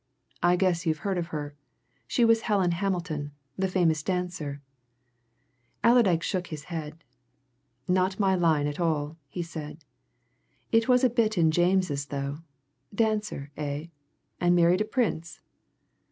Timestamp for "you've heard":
0.87-1.19